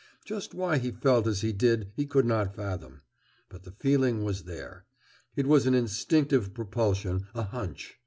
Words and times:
Just 0.25 0.55
why 0.55 0.79
he 0.79 0.89
felt 0.89 1.27
as 1.27 1.41
he 1.41 1.51
did 1.53 1.91
he 1.95 2.07
could 2.07 2.25
not 2.25 2.55
fathom. 2.55 3.01
But 3.49 3.61
the 3.65 3.71
feeling 3.71 4.23
was 4.23 4.45
there. 4.45 4.83
It 5.35 5.45
was 5.45 5.67
an 5.67 5.75
instinctive 5.75 6.55
propulsion, 6.55 7.27
a 7.35 7.43
"hunch." 7.43 7.99